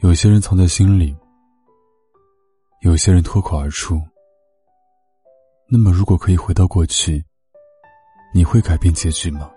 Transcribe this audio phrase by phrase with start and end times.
[0.00, 1.16] 有些人藏在心里，
[2.82, 4.00] 有些人脱口而出。
[5.68, 7.24] 那么，如果可以回到过去，
[8.34, 9.50] 你会改变结局吗？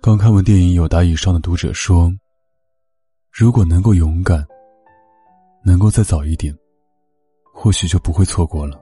[0.00, 2.10] 刚看完电影《有答》以上的读者说
[3.30, 4.46] ：“如果能够勇敢，
[5.64, 6.56] 能够再早一点。”
[7.52, 8.80] 或许就不会错过了。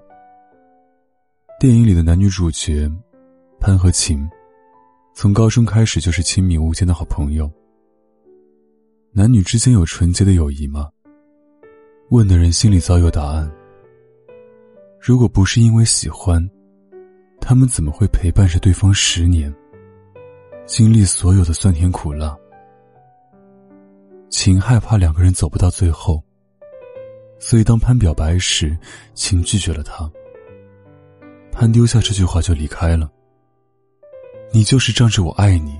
[1.59, 2.89] 电影里的男女主角
[3.59, 4.29] 潘和晴，
[5.15, 7.51] 从高中开始就是亲密无间的好朋友。
[9.19, 10.89] 男女之间有纯洁的友谊吗？
[12.11, 13.51] 问的人心里早有答案。
[15.01, 16.41] 如果不是因为喜欢，
[17.41, 19.53] 他们怎么会陪伴着对方十年，
[20.67, 22.39] 经历所有的酸甜苦辣？
[24.31, 26.23] 晴害怕两个人走不到最后。
[27.41, 28.79] 所以，当潘表白时，
[29.15, 30.09] 秦拒绝了他。
[31.51, 33.11] 潘丢下这句话就离开了。
[34.53, 35.77] 你就是仗着我爱你，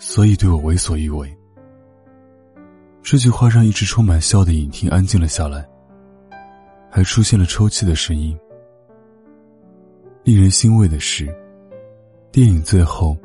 [0.00, 1.32] 所以对我为所欲为。
[3.02, 5.66] 这句话让一直充满笑的影厅安静了下来，
[6.90, 8.38] 还出现了抽泣的声音。
[10.22, 11.34] 令人欣慰的是，
[12.30, 13.16] 电影最后，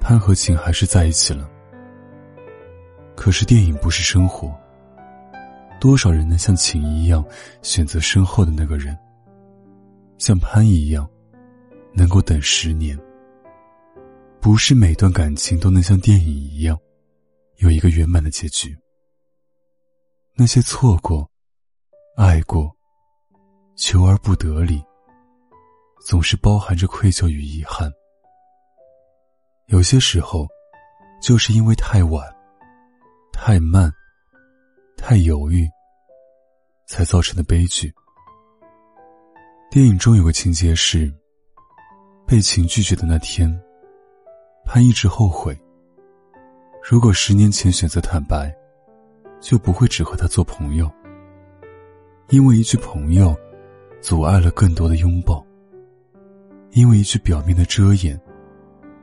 [0.00, 1.48] 潘和晴还是在一起了。
[3.14, 4.54] 可是，电影不是生活。
[5.80, 7.24] 多少人能像秦一样
[7.62, 8.96] 选择身后的那个人？
[10.18, 11.08] 像潘一样，
[11.94, 12.98] 能够等十年？
[14.40, 16.78] 不是每段感情都能像电影一样，
[17.58, 18.76] 有一个圆满的结局。
[20.38, 21.26] 那些错过、
[22.14, 22.70] 爱过、
[23.74, 24.84] 求而不得里，
[26.04, 27.90] 总是包含着愧疚与遗憾。
[29.68, 30.46] 有些时候，
[31.22, 32.22] 就是因为太晚、
[33.32, 33.90] 太慢。
[34.98, 35.68] 太犹豫，
[36.86, 37.92] 才造成的悲剧。
[39.70, 41.12] 电影中有个情节是，
[42.26, 43.48] 被情拒绝的那天，
[44.64, 45.56] 潘一直后悔。
[46.82, 48.52] 如果十年前选择坦白，
[49.40, 50.90] 就不会只和他做朋友。
[52.28, 53.36] 因为一句朋友，
[54.00, 55.44] 阻碍了更多的拥抱。
[56.72, 58.20] 因为一句表面的遮掩，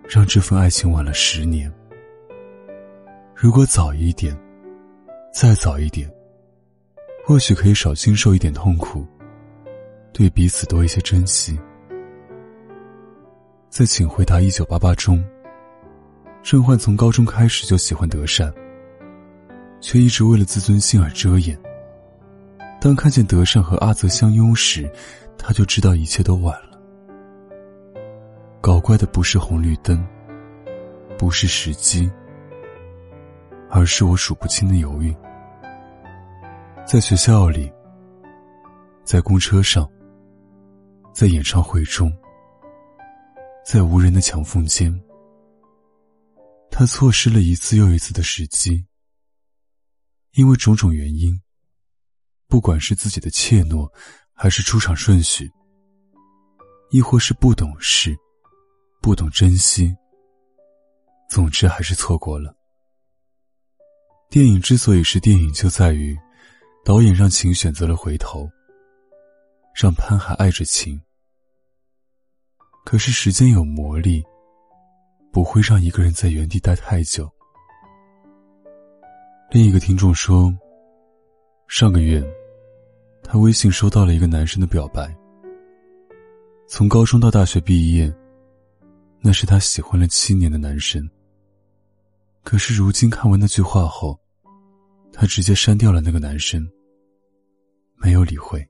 [0.08, 1.72] 让这份爱情晚了十年。
[3.36, 4.38] 如果早一点。
[5.36, 6.08] 再早一点，
[7.26, 9.04] 或许可以少经受一点痛苦，
[10.14, 11.60] 对彼此多一些珍惜。
[13.68, 15.26] 在《请回答一九八八》中，
[16.44, 18.54] 郑焕从高中开始就喜欢德善，
[19.84, 21.60] 却一直为了自尊心而遮掩。
[22.80, 24.90] 当看见德善和阿泽相拥时，
[25.38, 26.80] 他就知道一切都晚了。
[28.62, 30.02] 搞怪的不是红绿灯，
[31.18, 32.10] 不是时机。
[33.76, 35.12] 而是我数不清的犹豫，
[36.86, 37.74] 在学校里，
[39.04, 39.90] 在公车上，
[41.12, 42.14] 在演唱会中，
[43.66, 44.94] 在无人的墙缝间，
[46.70, 48.86] 他错失了一次又一次的时机。
[50.34, 51.40] 因为种种原因，
[52.48, 53.88] 不管是自己的怯懦，
[54.34, 55.52] 还是出场顺序，
[56.90, 58.18] 亦或是不懂事、
[59.00, 59.96] 不懂珍惜，
[61.30, 62.56] 总之还是错过了。
[64.30, 66.18] 电影之所以是电影，就在于
[66.84, 68.50] 导演让秦选择了回头，
[69.76, 71.00] 让潘还爱着秦。
[72.84, 74.24] 可是时间有魔力，
[75.32, 77.33] 不会让一个人在原地待太久。
[79.54, 80.52] 另一个听众说，
[81.68, 82.26] 上个月，
[83.22, 85.16] 他微信收到了一个男生的表白。
[86.68, 88.12] 从高中到大学毕业，
[89.22, 91.08] 那是他喜欢了七年的男生。
[92.42, 94.20] 可是如今看完那句话后，
[95.12, 96.68] 他直接删掉了那个男生，
[97.98, 98.68] 没有理会。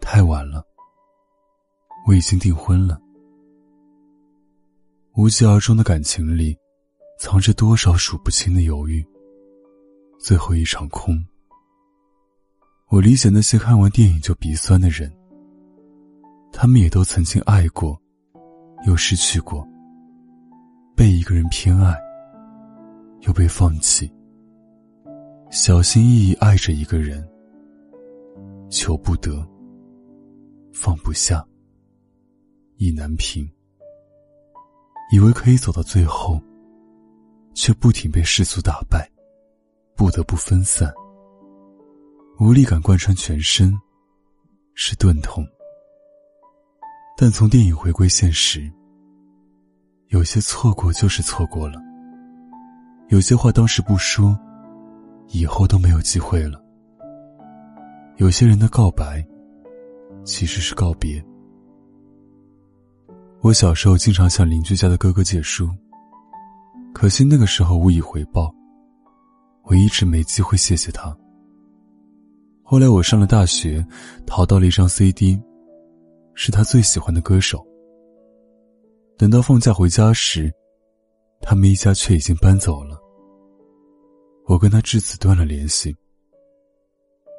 [0.00, 0.66] 太晚了，
[2.08, 2.98] 我已经订婚了。
[5.16, 6.56] 无疾而终的感情里，
[7.24, 9.06] 藏着多少数不清的犹豫。
[10.18, 11.24] 最后一场空。
[12.88, 15.08] 我理解那些看完电影就鼻酸的人，
[16.50, 17.96] 他们也都曾经爱过，
[18.88, 19.64] 又失去过，
[20.96, 21.96] 被一个人偏爱，
[23.20, 24.12] 又被放弃。
[25.48, 27.24] 小心翼翼爱着一个人，
[28.68, 29.48] 求不得，
[30.72, 31.46] 放不下，
[32.78, 33.48] 意难平。
[35.12, 36.42] 以为可以走到最后，
[37.54, 39.10] 却不停被世俗打败，
[39.94, 40.92] 不得不分散。
[42.38, 43.72] 无力感贯穿全身，
[44.74, 45.46] 是钝痛。
[47.16, 48.72] 但从电影回归现实，
[50.08, 51.80] 有些错过就是错过了。
[53.08, 54.36] 有些话当时不说，
[55.28, 56.60] 以后都没有机会了。
[58.16, 59.24] 有些人的告白，
[60.24, 61.22] 其实是告别。
[63.40, 65.68] 我小时候经常向邻居家的哥哥借书，
[66.92, 68.54] 可惜那个时候无以回报，
[69.64, 71.16] 我一直没机会谢谢他。
[72.62, 73.84] 后来我上了大学，
[74.26, 75.40] 淘到了一张 CD，
[76.34, 77.66] 是他最喜欢的歌手。
[79.18, 80.52] 等到放假回家时，
[81.40, 82.98] 他们一家却已经搬走了。
[84.46, 85.94] 我跟他至此断了联系。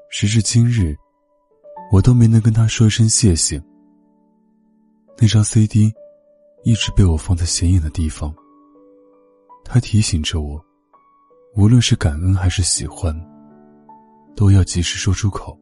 [0.09, 0.95] 时至今日，
[1.91, 3.61] 我都没能跟他说一声谢谢。
[5.17, 5.91] 那张 CD
[6.63, 8.33] 一直被我放在显眼的地方。
[9.63, 10.63] 他提醒着我，
[11.55, 13.15] 无论是感恩还是喜欢，
[14.35, 15.57] 都要及时说出口。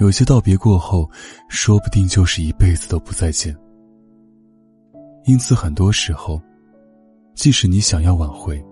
[0.00, 1.08] 有些道别过后，
[1.48, 3.56] 说不定就是一辈子都不再见。
[5.26, 6.40] 因此，很多时候，
[7.34, 8.64] 即使你想要挽回，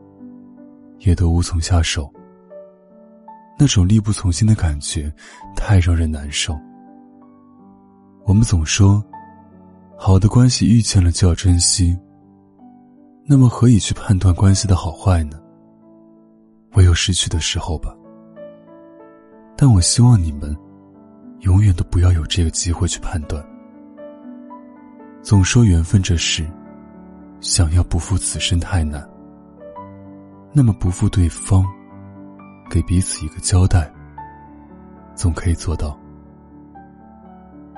[1.00, 2.10] 也都无从下手。
[3.58, 5.12] 那种力不从心的感觉，
[5.54, 6.58] 太让人难受。
[8.24, 9.04] 我们总说，
[9.96, 11.96] 好的关系遇见了就要珍惜。
[13.32, 15.40] 那么，何以去判断关系的好坏呢？
[16.74, 17.94] 唯有失去的时候吧。
[19.56, 20.52] 但我希望你们，
[21.42, 23.40] 永远都不要有这个机会去判断。
[25.22, 26.44] 总说缘分这事，
[27.38, 29.08] 想要不负此生太难。
[30.52, 31.64] 那么不负对方，
[32.68, 33.88] 给彼此一个交代，
[35.14, 35.96] 总可以做到。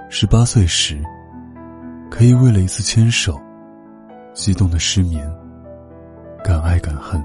[0.09, 0.99] 十八岁时，
[2.11, 3.39] 可以为了一次牵手，
[4.33, 5.31] 激动的失眠，
[6.43, 7.23] 敢爱敢恨；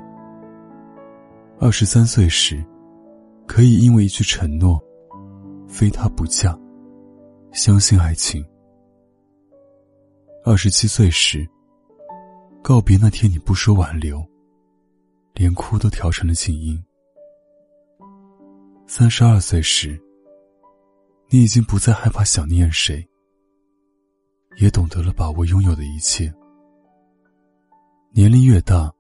[1.60, 2.64] 二十三岁时，
[3.48, 4.80] 可以因为一句承诺，
[5.68, 6.58] 非他不嫁，
[7.52, 8.44] 相信爱情；
[10.46, 11.48] 二十七岁时，
[12.62, 14.24] 告别那天你不说挽留。
[15.34, 16.84] 连哭都调成了静音。
[18.88, 20.02] 三十二岁时，
[21.30, 23.08] 你已经不再害怕想念谁，
[24.60, 26.34] 也懂得了把握拥有的一切。
[28.14, 28.92] 年龄越大，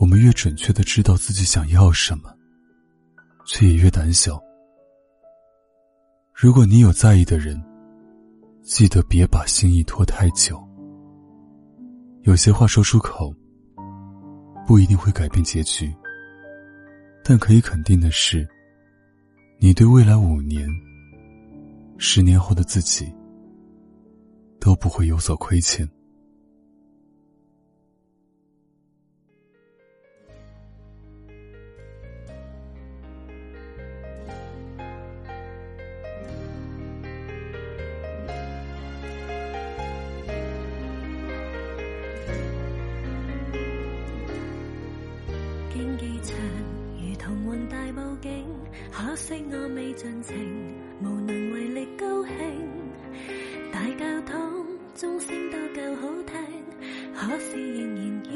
[0.00, 2.34] 我们越准确的知道自己想要什么，
[3.46, 4.42] 却也越胆小。
[6.34, 7.62] 如果你有在意的人，
[8.62, 10.58] 记得别把心意拖太久。
[12.22, 13.34] 有些话说出口。
[14.66, 15.92] 不一定会改变结局，
[17.24, 18.48] 但可以肯定的是，
[19.58, 20.68] 你对未来五年、
[21.98, 23.12] 十年后的自己
[24.60, 25.88] 都不会有所亏欠。
[49.02, 50.36] 可惜我未尽情，
[51.00, 52.34] 无能为力高兴。
[53.72, 56.36] 大教堂钟声都够好听，
[57.14, 58.30] 可是仍然要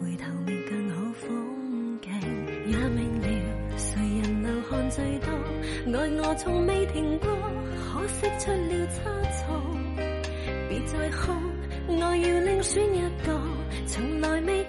[0.00, 2.00] 回头觅更好风？
[2.02, 2.10] 景。
[2.66, 3.28] 也明了，
[3.76, 5.30] 谁人流汗最多，
[5.96, 7.28] 爱我从未停过，
[7.78, 8.86] 可惜出了。
[8.88, 8.98] 差
[9.30, 9.54] 错。
[10.68, 11.32] 别再哭，
[11.86, 13.40] 我要另选一个，
[13.86, 14.64] 从来未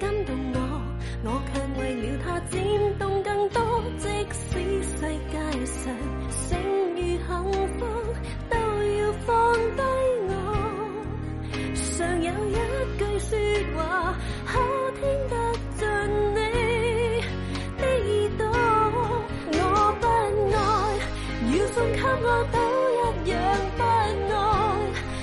[22.22, 22.58] 我都
[22.94, 23.36] 一样
[23.76, 23.90] 不爱。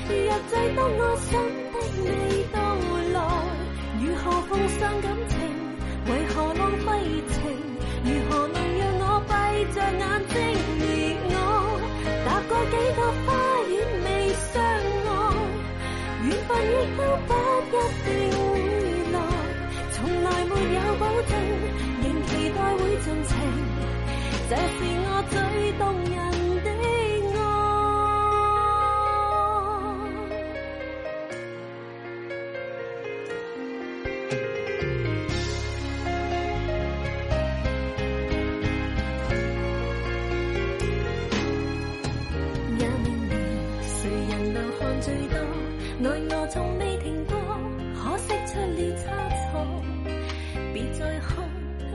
[0.08, 0.14] 日
[0.50, 1.30] 仔当我心
[1.72, 2.06] 的你
[2.52, 2.56] 到
[3.12, 3.18] 来，
[4.00, 5.32] 如何奉上感情？
[6.06, 6.88] 为何浪费
[7.28, 7.34] 情？
[8.04, 8.62] 如何能？
[9.62, 10.34] 着眼睛，
[10.82, 10.84] 而
[11.30, 11.34] 我
[12.26, 13.26] 踏过几个花
[13.70, 13.72] 园
[14.04, 14.06] 未
[14.50, 14.52] 相
[15.06, 15.08] 爱，
[16.24, 16.68] 缘分亦
[16.98, 17.30] 都不
[17.70, 17.72] 一
[18.02, 18.06] 定
[18.36, 18.42] 会
[19.12, 19.16] 来，
[19.92, 21.32] 从来没有保证，
[22.02, 23.30] 仍期待会尽情，
[24.50, 25.32] 这是我最
[25.78, 25.80] 动
[26.10, 26.41] 人。
[45.02, 45.36] 最多
[46.04, 47.34] 爱我从未停过，
[47.98, 49.02] 可惜出了差
[49.50, 49.50] 错。
[50.72, 51.42] 别再哭，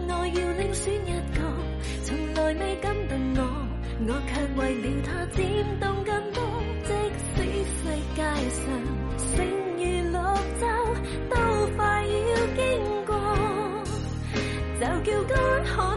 [0.10, 1.40] 我要另选一个，
[2.04, 3.40] 从来未感动我，
[4.08, 5.40] 我却为了他颤
[5.80, 6.44] 动更多。
[6.84, 6.92] 即
[7.34, 7.80] 使世
[8.14, 8.20] 界
[8.52, 8.62] 上
[9.18, 9.32] 剩
[9.80, 10.18] 余绿
[10.60, 10.68] 洲，
[11.30, 11.34] 都
[11.78, 12.60] 快要经
[13.06, 13.16] 过，
[14.80, 15.34] 就叫干
[15.66, 15.97] 涸。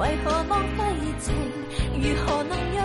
[0.00, 1.34] 为何浪费热情？
[2.00, 2.79] 如何能？